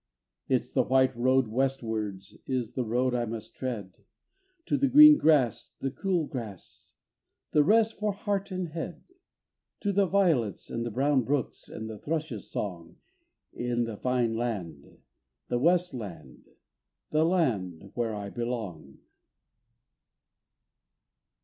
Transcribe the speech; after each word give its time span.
It's 0.49 0.71
the 0.71 0.81
white 0.81 1.15
road 1.15 1.45
westwards 1.47 2.35
is 2.47 2.73
the 2.73 2.83
road 2.83 3.13
I 3.13 3.25
must 3.25 3.55
tread 3.55 4.03
To 4.65 4.75
the 4.75 4.87
green 4.87 5.15
grass, 5.19 5.75
the 5.79 5.91
cool 5.91 6.25
grass, 6.25 6.93
and 7.53 7.67
rest 7.67 7.99
for 7.99 8.11
heart 8.11 8.49
and 8.49 8.69
head, 8.69 9.03
To 9.81 9.91
the 9.91 10.07
violets 10.07 10.71
and 10.71 10.83
the 10.83 10.89
brown 10.89 11.21
brooks 11.21 11.69
and 11.69 11.87
the 11.87 11.99
thrushes' 11.99 12.49
song 12.49 12.95
In 13.53 13.83
the 13.83 13.95
fine 13.97 14.33
land, 14.35 14.97
the 15.49 15.59
west 15.59 15.93
land, 15.93 16.49
the 17.11 17.23
land 17.23 17.91
where 17.93 18.15
I 18.15 18.31
belong. 18.31 18.97